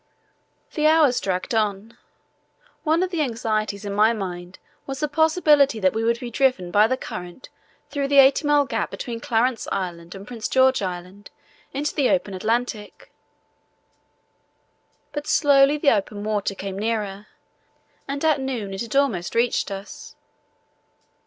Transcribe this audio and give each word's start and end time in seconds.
The 0.73 0.87
hours 0.87 1.19
dragged 1.19 1.53
on. 1.53 1.95
One 2.83 3.03
of 3.03 3.11
the 3.11 3.21
anxieties 3.21 3.85
in 3.85 3.93
my 3.93 4.13
mind 4.13 4.57
was 4.87 4.99
the 4.99 5.07
possibility 5.07 5.79
that 5.79 5.93
we 5.93 6.03
would 6.03 6.19
be 6.19 6.31
driven 6.31 6.71
by 6.71 6.87
the 6.87 6.97
current 6.97 7.49
through 7.91 8.07
the 8.07 8.17
eighty 8.17 8.47
mile 8.47 8.65
gap 8.65 8.89
between 8.89 9.19
Clarence 9.19 9.67
Island 9.71 10.15
and 10.15 10.25
Prince 10.25 10.47
George 10.47 10.81
Island 10.81 11.29
into 11.71 11.93
the 11.93 12.09
open 12.09 12.33
Atlantic; 12.33 13.11
but 15.11 15.27
slowly 15.27 15.77
the 15.77 15.91
open 15.91 16.23
water 16.23 16.55
came 16.55 16.79
nearer, 16.79 17.27
and 18.07 18.25
at 18.25 18.41
noon 18.41 18.73
it 18.73 18.81
had 18.81 18.95
almost 18.95 19.35
reached 19.35 19.69
us. 19.69 20.15